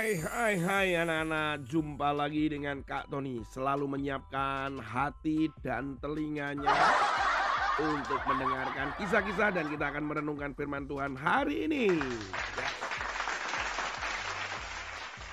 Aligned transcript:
Hai 0.00 0.16
hai 0.16 0.56
hai 0.56 0.88
anak-anak. 0.96 1.68
Jumpa 1.68 2.16
lagi 2.16 2.48
dengan 2.48 2.80
Kak 2.80 3.12
Tony. 3.12 3.44
Selalu 3.44 3.84
menyiapkan 3.84 4.80
hati 4.80 5.52
dan 5.60 6.00
telinganya 6.00 6.72
Untuk 7.76 8.16
mendengarkan 8.24 8.96
kisah-kisah 8.96 9.52
Dan 9.52 9.68
kita 9.68 9.92
akan 9.92 10.08
merenungkan 10.08 10.56
firman 10.56 10.88
Tuhan 10.88 11.20
hari 11.20 11.68
ini. 11.68 12.00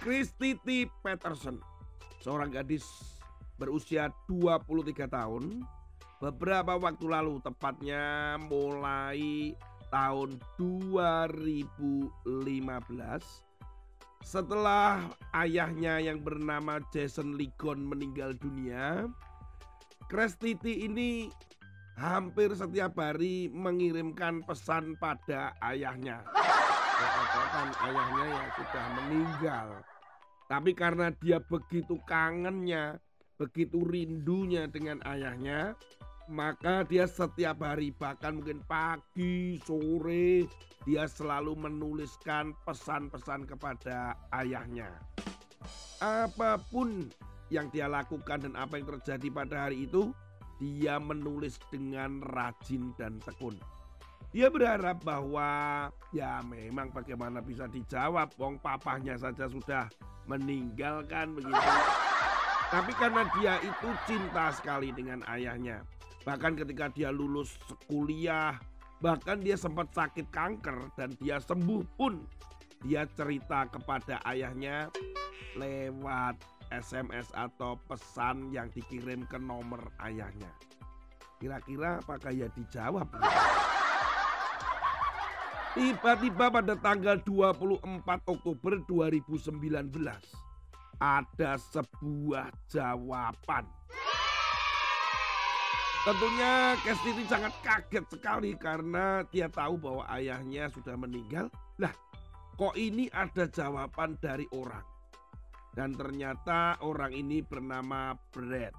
Christity 0.00 0.88
Peterson 1.04 1.60
Seorang 2.24 2.48
gadis 2.48 2.88
berusia 3.60 4.08
23 4.32 5.12
tahun 5.12 5.60
Beberapa 6.24 6.80
waktu 6.80 7.04
lalu 7.04 7.36
tepatnya 7.44 8.40
mulai 8.40 9.52
tahun 9.92 10.40
2015 10.56 13.44
setelah 14.24 15.04
ayahnya 15.36 16.00
yang 16.00 16.24
bernama 16.24 16.80
Jason 16.90 17.36
Ligon 17.36 17.84
meninggal 17.84 18.32
dunia, 18.40 19.06
Krestiti 20.08 20.88
ini 20.88 21.28
hampir 22.00 22.50
setiap 22.56 22.96
hari 22.98 23.52
mengirimkan 23.52 24.40
pesan 24.42 24.96
pada 24.96 25.52
ayahnya. 25.60 26.24
Katakan 26.94 27.68
ayahnya 27.84 28.26
yang 28.32 28.50
sudah 28.56 28.86
meninggal. 28.96 29.68
Tapi 30.48 30.70
karena 30.72 31.12
dia 31.20 31.40
begitu 31.40 32.00
kangennya, 32.04 33.00
begitu 33.40 33.84
rindunya 33.84 34.68
dengan 34.68 35.00
ayahnya, 35.08 35.76
maka 36.28 36.84
dia 36.88 37.04
setiap 37.04 37.60
hari 37.60 37.92
bahkan 37.92 38.40
mungkin 38.40 38.64
pagi, 38.64 39.60
sore 39.64 40.48
dia 40.84 41.08
selalu 41.08 41.56
menuliskan 41.56 42.52
pesan-pesan 42.68 43.48
kepada 43.48 44.16
ayahnya. 44.36 44.92
Apa 46.00 46.60
pun 46.68 47.08
yang 47.48 47.72
dia 47.72 47.88
lakukan 47.88 48.44
dan 48.44 48.54
apa 48.56 48.76
yang 48.76 48.88
terjadi 48.96 49.28
pada 49.32 49.56
hari 49.68 49.88
itu, 49.88 50.12
dia 50.60 51.00
menulis 51.00 51.56
dengan 51.72 52.20
rajin 52.32 52.92
dan 53.00 53.16
tekun. 53.24 53.56
Dia 54.34 54.50
berharap 54.50 55.00
bahwa 55.06 55.88
ya 56.10 56.42
memang 56.42 56.90
bagaimana 56.90 57.38
bisa 57.40 57.70
dijawab, 57.70 58.34
wong 58.36 58.58
papahnya 58.58 59.14
saja 59.14 59.46
sudah 59.46 59.86
meninggalkan 60.26 61.32
begitu. 61.32 61.70
Tapi 62.68 62.92
karena 62.98 63.22
dia 63.38 63.54
itu 63.62 63.88
cinta 64.04 64.50
sekali 64.50 64.90
dengan 64.90 65.22
ayahnya, 65.30 65.86
Bahkan 66.24 66.56
ketika 66.56 66.88
dia 66.88 67.12
lulus 67.12 67.60
kuliah, 67.84 68.56
bahkan 69.04 69.36
dia 69.44 69.60
sempat 69.60 69.92
sakit 69.92 70.32
kanker 70.32 70.96
dan 70.96 71.12
dia 71.20 71.36
sembuh 71.36 71.84
pun 72.00 72.24
dia 72.80 73.04
cerita 73.12 73.68
kepada 73.68 74.24
ayahnya 74.24 74.88
lewat 75.60 76.40
SMS 76.72 77.28
atau 77.36 77.76
pesan 77.84 78.48
yang 78.48 78.72
dikirim 78.72 79.28
ke 79.28 79.36
nomor 79.36 79.92
ayahnya. 80.00 80.48
Kira-kira 81.36 82.00
apakah 82.00 82.32
ya 82.32 82.48
dijawab? 82.56 83.04
Tiba-tiba 85.76 86.48
pada 86.48 86.74
tanggal 86.78 87.20
24 87.20 88.32
Oktober 88.32 88.72
2019 88.88 89.60
ada 91.02 91.52
sebuah 91.58 92.48
jawaban 92.70 93.66
Tentunya 96.04 96.76
Kestiti 96.84 97.24
sangat 97.24 97.56
kaget 97.64 98.04
sekali 98.12 98.52
karena 98.60 99.24
dia 99.32 99.48
tahu 99.48 99.80
bahwa 99.80 100.04
ayahnya 100.12 100.68
sudah 100.68 101.00
meninggal. 101.00 101.48
Lah, 101.80 101.96
kok 102.60 102.76
ini 102.76 103.08
ada 103.08 103.48
jawaban 103.48 104.20
dari 104.20 104.44
orang? 104.52 104.84
Dan 105.72 105.96
ternyata 105.96 106.76
orang 106.84 107.08
ini 107.16 107.40
bernama 107.40 108.12
Brad. 108.36 108.76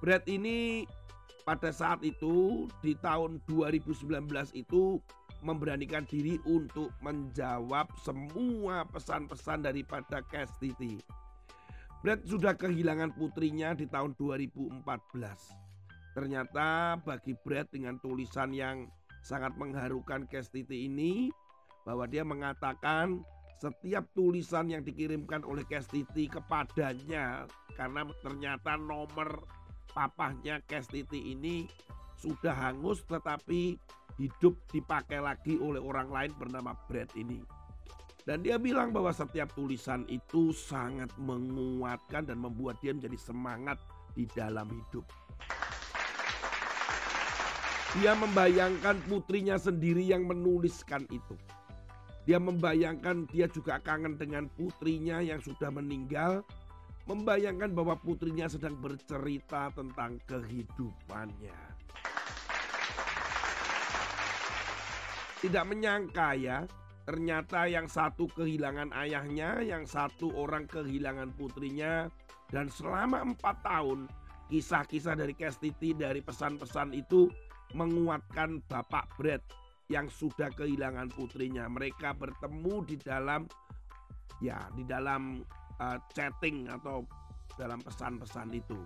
Brad 0.00 0.24
ini 0.32 0.88
pada 1.44 1.76
saat 1.76 2.00
itu 2.08 2.64
di 2.80 2.96
tahun 2.96 3.44
2019 3.44 4.08
itu 4.56 4.96
memberanikan 5.44 6.08
diri 6.08 6.40
untuk 6.48 6.88
menjawab 7.04 7.92
semua 8.00 8.88
pesan-pesan 8.88 9.68
daripada 9.68 10.24
Kestiti. 10.24 11.04
Brad 12.00 12.24
sudah 12.24 12.56
kehilangan 12.56 13.12
putrinya 13.12 13.76
di 13.76 13.84
tahun 13.84 14.16
2014. 14.16 15.68
Ternyata 16.20 17.00
bagi 17.00 17.32
Brad 17.32 17.72
dengan 17.72 17.96
tulisan 17.96 18.52
yang 18.52 18.84
sangat 19.24 19.56
mengharukan 19.56 20.28
Kestiti 20.28 20.84
ini 20.84 21.32
bahwa 21.88 22.04
dia 22.04 22.28
mengatakan 22.28 23.24
setiap 23.56 24.04
tulisan 24.12 24.68
yang 24.68 24.84
dikirimkan 24.84 25.48
oleh 25.48 25.64
Kestiti 25.64 26.28
kepadanya 26.28 27.48
karena 27.72 28.04
ternyata 28.20 28.76
nomor 28.76 29.48
papahnya 29.96 30.60
Kestiti 30.68 31.32
ini 31.32 31.64
sudah 32.20 32.52
hangus 32.52 33.00
tetapi 33.08 33.80
hidup 34.20 34.60
dipakai 34.76 35.24
lagi 35.24 35.56
oleh 35.56 35.80
orang 35.80 36.12
lain 36.12 36.36
bernama 36.36 36.76
Brad 36.84 37.08
ini. 37.16 37.40
Dan 38.28 38.44
dia 38.44 38.60
bilang 38.60 38.92
bahwa 38.92 39.08
setiap 39.08 39.56
tulisan 39.56 40.04
itu 40.12 40.52
sangat 40.52 41.08
menguatkan 41.16 42.28
dan 42.28 42.44
membuat 42.44 42.76
dia 42.84 42.92
menjadi 42.92 43.16
semangat 43.16 43.80
di 44.12 44.28
dalam 44.36 44.68
hidup. 44.68 45.08
Dia 47.98 48.14
membayangkan 48.14 49.02
putrinya 49.10 49.58
sendiri 49.58 50.06
yang 50.06 50.22
menuliskan 50.22 51.10
itu. 51.10 51.34
Dia 52.22 52.38
membayangkan 52.38 53.26
dia 53.26 53.50
juga 53.50 53.82
kangen 53.82 54.14
dengan 54.14 54.46
putrinya 54.46 55.18
yang 55.18 55.42
sudah 55.42 55.74
meninggal. 55.74 56.46
Membayangkan 57.10 57.74
bahwa 57.74 57.98
putrinya 57.98 58.46
sedang 58.46 58.78
bercerita 58.78 59.74
tentang 59.74 60.22
kehidupannya. 60.30 61.58
Tidak 65.42 65.64
menyangka 65.66 66.38
ya, 66.38 66.62
ternyata 67.02 67.66
yang 67.66 67.90
satu 67.90 68.30
kehilangan 68.30 68.94
ayahnya, 69.02 69.66
yang 69.66 69.82
satu 69.82 70.30
orang 70.38 70.70
kehilangan 70.70 71.34
putrinya. 71.34 72.06
Dan 72.54 72.70
selama 72.70 73.26
empat 73.34 73.66
tahun, 73.66 74.06
kisah-kisah 74.46 75.18
dari 75.18 75.34
Kestiti 75.34 75.90
dari 75.90 76.22
pesan-pesan 76.22 76.94
itu 76.94 77.26
menguatkan 77.74 78.62
Bapak 78.66 79.14
Brad 79.18 79.42
yang 79.90 80.06
sudah 80.06 80.50
kehilangan 80.54 81.10
putrinya. 81.14 81.66
Mereka 81.66 82.14
bertemu 82.14 82.74
di 82.86 82.96
dalam 82.98 83.46
ya 84.38 84.70
di 84.72 84.86
dalam 84.86 85.42
uh, 85.82 85.98
chatting 86.14 86.70
atau 86.70 87.02
dalam 87.58 87.82
pesan-pesan 87.82 88.54
itu. 88.54 88.78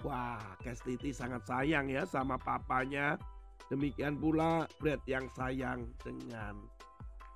Wah, 0.00 0.40
Kestiti 0.64 1.12
sangat 1.12 1.44
sayang 1.44 1.92
ya 1.92 2.08
sama 2.08 2.40
papanya. 2.40 3.20
Demikian 3.68 4.16
pula 4.18 4.66
Brad 4.80 5.04
yang 5.06 5.28
sayang 5.36 5.86
dengan 6.02 6.56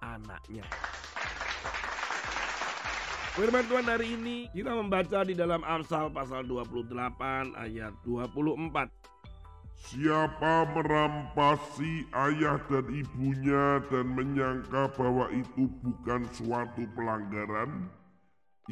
anaknya. 0.03 0.65
Firman 3.35 3.67
Tuhan 3.67 3.87
hari 3.91 4.15
ini 4.15 4.47
kita 4.55 4.71
membaca 4.79 5.27
di 5.27 5.35
dalam 5.35 5.67
Amsal 5.67 6.07
pasal 6.15 6.47
28 6.47 6.95
ayat 7.59 7.91
24. 8.07 9.04
Siapa 9.85 10.65
merampasi 10.73 12.09
ayah 12.17 12.57
dan 12.73 12.89
ibunya 12.89 13.85
dan 13.93 14.17
menyangka 14.17 14.89
bahwa 14.97 15.29
itu 15.29 15.69
bukan 15.85 16.25
suatu 16.33 16.89
pelanggaran, 16.97 17.93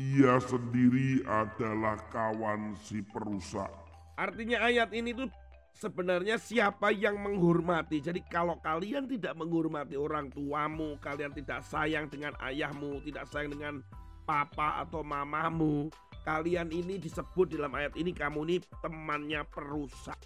ia 0.01 0.41
sendiri 0.41 1.21
adalah 1.29 2.01
kawan 2.09 2.73
si 2.81 3.05
perusak. 3.05 3.69
Artinya 4.17 4.65
ayat 4.65 4.89
ini 4.97 5.13
tuh 5.13 5.29
sebenarnya 5.77 6.41
siapa 6.41 6.89
yang 6.97 7.21
menghormati. 7.21 8.01
Jadi 8.01 8.25
kalau 8.25 8.57
kalian 8.65 9.05
tidak 9.05 9.37
menghormati 9.37 10.01
orang 10.01 10.33
tuamu, 10.33 10.97
kalian 10.97 11.37
tidak 11.37 11.61
sayang 11.69 12.09
dengan 12.09 12.33
ayahmu, 12.41 13.05
tidak 13.05 13.29
sayang 13.29 13.53
dengan 13.53 13.85
papa 14.25 14.81
atau 14.81 15.05
mamamu, 15.05 15.93
kalian 16.25 16.73
ini 16.73 16.97
disebut 16.97 17.53
dalam 17.53 17.77
ayat 17.77 17.93
ini 18.01 18.17
kamu 18.17 18.49
ini 18.49 18.57
temannya 18.81 19.45
perusak. 19.53 20.17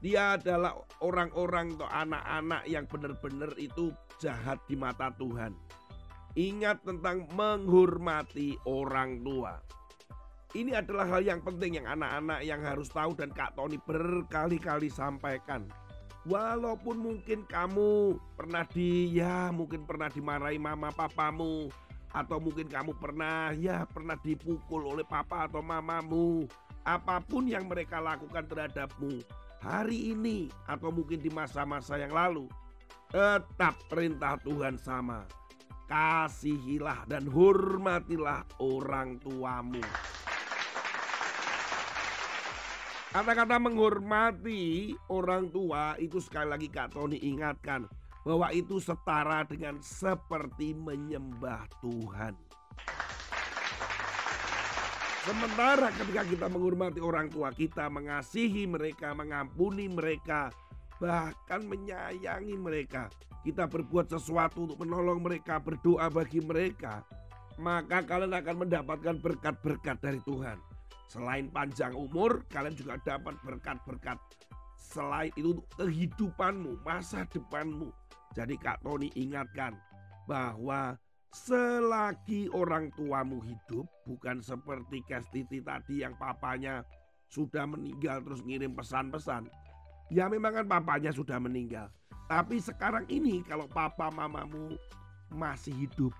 Dia 0.00 0.40
adalah 0.40 0.80
orang-orang 1.04 1.76
atau 1.76 1.88
anak-anak 1.88 2.64
yang 2.64 2.88
benar-benar 2.88 3.52
itu 3.60 3.92
jahat 4.16 4.56
di 4.64 4.72
mata 4.72 5.12
Tuhan. 5.20 5.52
Ingat 6.40 6.88
tentang 6.88 7.28
menghormati 7.36 8.56
orang 8.64 9.20
tua. 9.20 9.60
Ini 10.50 10.82
adalah 10.82 11.06
hal 11.06 11.22
yang 11.22 11.44
penting 11.44 11.78
yang 11.78 11.86
anak-anak 11.86 12.40
yang 12.42 12.64
harus 12.64 12.88
tahu 12.90 13.12
dan 13.14 13.30
Kak 13.30 13.54
Tony 13.54 13.76
berkali-kali 13.76 14.88
sampaikan. 14.88 15.68
Walaupun 16.24 16.96
mungkin 16.96 17.44
kamu 17.44 18.16
pernah 18.34 18.64
di 18.72 19.08
ya 19.14 19.48
mungkin 19.52 19.84
pernah 19.88 20.10
dimarahi 20.10 20.60
mama 20.60 20.92
papamu 20.92 21.70
atau 22.10 22.36
mungkin 22.42 22.66
kamu 22.66 22.92
pernah 22.98 23.54
ya 23.54 23.86
pernah 23.86 24.18
dipukul 24.18 24.90
oleh 24.90 25.06
papa 25.06 25.46
atau 25.46 25.62
mamamu. 25.62 26.48
Apa 26.82 27.20
pun 27.20 27.46
yang 27.46 27.68
mereka 27.68 28.00
lakukan 28.00 28.48
terhadapmu, 28.48 29.20
hari 29.60 30.16
ini 30.16 30.48
atau 30.64 30.88
mungkin 30.88 31.20
di 31.20 31.28
masa-masa 31.28 32.00
yang 32.00 32.10
lalu, 32.10 32.48
tetap 33.12 33.76
perintah 33.86 34.40
Tuhan 34.40 34.80
sama. 34.80 35.28
kasihilah 35.90 37.02
dan 37.10 37.26
hormatilah 37.26 38.46
orang 38.62 39.18
tuamu. 39.18 39.82
Kata-kata 43.10 43.58
menghormati 43.58 44.94
orang 45.10 45.50
tua 45.50 45.98
itu 45.98 46.22
sekali 46.22 46.46
lagi 46.46 46.70
Kak 46.70 46.94
Tony 46.94 47.18
ingatkan 47.18 47.90
bahwa 48.22 48.54
itu 48.54 48.78
setara 48.78 49.42
dengan 49.42 49.82
seperti 49.82 50.78
menyembah 50.78 51.66
Tuhan. 51.82 52.38
Sementara 55.20 55.92
ketika 55.92 56.24
kita 56.24 56.46
menghormati 56.48 56.96
orang 56.96 57.28
tua 57.28 57.52
kita, 57.52 57.92
mengasihi 57.92 58.64
mereka, 58.64 59.12
mengampuni 59.12 59.84
mereka, 59.84 60.48
bahkan 60.96 61.60
menyayangi 61.68 62.56
mereka, 62.56 63.12
kita 63.44 63.68
berbuat 63.68 64.08
sesuatu 64.08 64.64
untuk 64.64 64.80
menolong 64.80 65.20
mereka, 65.20 65.60
berdoa 65.60 66.08
bagi 66.08 66.40
mereka, 66.40 67.04
maka 67.60 68.00
kalian 68.00 68.32
akan 68.32 68.64
mendapatkan 68.64 69.16
berkat-berkat 69.20 70.00
dari 70.00 70.20
Tuhan. 70.24 70.56
Selain 71.12 71.52
panjang 71.52 71.92
umur, 71.92 72.40
kalian 72.48 72.72
juga 72.72 72.96
dapat 73.04 73.36
berkat-berkat. 73.44 74.16
Selain 74.80 75.28
itu 75.36 75.52
untuk 75.52 75.68
kehidupanmu, 75.76 76.80
masa 76.80 77.28
depanmu. 77.28 77.92
Jadi 78.32 78.56
Kak 78.56 78.80
Tony 78.80 79.12
ingatkan 79.12 79.76
bahwa 80.24 80.96
selagi 81.30 82.50
orang 82.50 82.90
tuamu 82.98 83.38
hidup, 83.46 83.86
bukan 84.02 84.42
seperti 84.42 85.02
Kestiti 85.06 85.62
tadi 85.62 86.02
yang 86.02 86.18
papanya 86.18 86.82
sudah 87.30 87.66
meninggal 87.70 88.22
terus 88.26 88.42
ngirim 88.42 88.74
pesan-pesan. 88.74 89.46
Ya 90.10 90.26
memang 90.26 90.62
kan 90.62 90.66
papanya 90.66 91.14
sudah 91.14 91.38
meninggal. 91.38 91.86
Tapi 92.26 92.58
sekarang 92.58 93.06
ini 93.06 93.42
kalau 93.46 93.70
papa 93.70 94.10
mamamu 94.10 94.74
masih 95.30 95.74
hidup, 95.86 96.10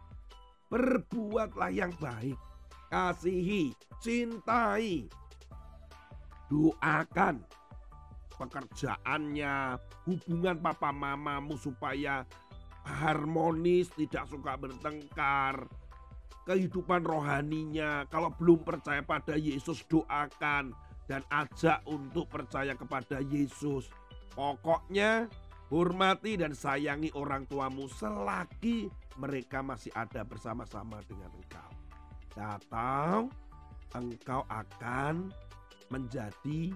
perbuatlah 0.71 1.75
yang 1.75 1.91
baik 1.99 2.39
kasihi, 2.91 3.71
cintai, 4.03 5.07
doakan 6.51 7.39
pekerjaannya, 8.35 9.79
hubungan 10.11 10.57
papa 10.59 10.91
mamamu 10.91 11.55
supaya 11.55 12.27
harmonis, 12.85 13.93
tidak 13.95 14.29
suka 14.31 14.57
bertengkar, 14.57 15.69
kehidupan 16.49 17.05
rohaninya. 17.05 18.09
Kalau 18.09 18.33
belum 18.35 18.65
percaya 18.65 19.05
pada 19.05 19.37
Yesus, 19.37 19.85
doakan 19.87 20.73
dan 21.11 21.23
ajak 21.31 21.83
untuk 21.91 22.31
percaya 22.31 22.75
kepada 22.79 23.19
Yesus. 23.23 23.91
Pokoknya 24.31 25.27
hormati 25.71 26.39
dan 26.39 26.55
sayangi 26.55 27.11
orang 27.15 27.47
tuamu 27.51 27.91
selagi 27.91 28.91
mereka 29.19 29.63
masih 29.63 29.91
ada 29.95 30.23
bersama-sama 30.23 31.03
dengan 31.07 31.31
engkau 31.35 31.71
atau 32.39 33.27
engkau 33.95 34.43
akan 34.47 35.35
menjadi 35.91 36.71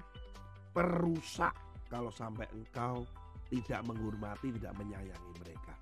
perusak 0.74 1.54
kalau 1.86 2.10
sampai 2.10 2.50
engkau 2.50 3.06
tidak 3.48 3.86
menghormati, 3.86 4.50
tidak 4.58 4.74
menyayangi 4.82 5.32
mereka. 5.38 5.74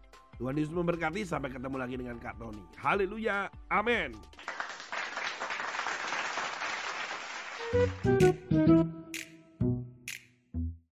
Tuhan 0.43 0.59
Yesus 0.59 0.75
memberkati. 0.75 1.23
Sampai 1.23 1.55
ketemu 1.55 1.79
lagi 1.79 1.95
dengan 1.95 2.19
Kak 2.19 2.35
Tony. 2.35 2.67
Haleluya. 2.83 3.47
Amin. 3.71 4.11